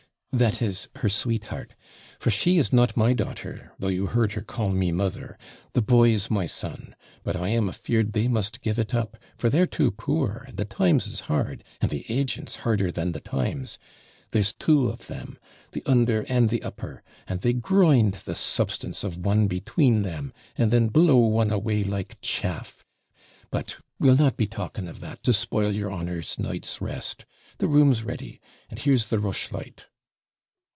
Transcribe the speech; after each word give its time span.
'That 0.33 0.61
is, 0.61 0.87
her 0.95 1.09
sweetheart: 1.09 1.75
for 2.17 2.29
she 2.31 2.57
is 2.57 2.71
not 2.71 2.95
my 2.95 3.11
daughter, 3.11 3.73
though 3.79 3.89
you 3.89 4.05
heard 4.07 4.31
her 4.31 4.41
call 4.41 4.69
me 4.69 4.89
mother. 4.89 5.37
The 5.73 5.81
boy's 5.81 6.31
my 6.31 6.45
son; 6.45 6.95
but 7.21 7.35
I 7.35 7.49
am 7.49 7.67
afeard 7.67 8.13
they 8.13 8.29
must 8.29 8.61
give 8.61 8.79
it 8.79 8.95
up; 8.95 9.17
for 9.37 9.49
they're 9.49 9.67
too 9.67 9.91
poor, 9.91 10.45
and 10.47 10.55
the 10.55 10.63
times 10.63 11.05
is 11.05 11.19
hard, 11.19 11.65
and 11.81 11.91
the 11.91 12.05
agent's 12.07 12.55
harder 12.63 12.93
than 12.93 13.11
the 13.11 13.19
times; 13.19 13.77
there's 14.31 14.53
two 14.53 14.87
of 14.87 15.07
them, 15.07 15.37
the 15.73 15.83
under 15.85 16.23
and 16.29 16.47
the 16.47 16.63
upper; 16.63 17.03
and 17.27 17.41
they 17.41 17.51
grind 17.51 18.13
the 18.13 18.33
substance 18.33 19.03
of 19.03 19.17
one 19.25 19.47
between 19.47 20.03
them, 20.03 20.31
and 20.57 20.71
then 20.71 20.87
blow 20.87 21.17
one 21.17 21.51
away 21.51 21.83
like 21.83 22.17
chaff: 22.21 22.85
but 23.51 23.75
we'll 23.99 24.15
not 24.15 24.37
be 24.37 24.47
talking 24.47 24.87
of 24.87 25.01
that 25.01 25.21
to 25.23 25.33
spoil 25.33 25.73
your 25.73 25.91
honour's 25.91 26.39
night's 26.39 26.79
rest. 26.79 27.25
The 27.57 27.67
room's 27.67 28.05
ready, 28.05 28.39
and 28.69 28.79
here's 28.79 29.09
the 29.09 29.19
rushlight.' 29.19 29.87